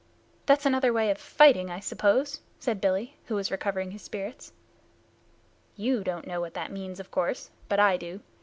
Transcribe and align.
"That's 0.47 0.65
another 0.65 0.91
way 0.91 1.11
of 1.11 1.19
fighting, 1.19 1.69
I 1.69 1.79
suppose?" 1.79 2.41
said 2.57 2.81
Billy, 2.81 3.17
who 3.25 3.35
was 3.35 3.51
recovering 3.51 3.91
his 3.91 4.01
spirits. 4.01 4.51
"You 5.75 6.03
don't 6.03 6.25
know 6.25 6.41
what 6.41 6.55
that 6.55 6.71
means, 6.71 6.99
of 6.99 7.11
course, 7.11 7.51
but 7.69 7.79
I 7.79 7.97
do. 7.97 8.21